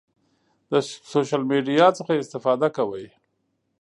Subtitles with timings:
[0.71, 0.73] د
[1.11, 3.05] سوشل میډیا څخه استفاده کوئ؟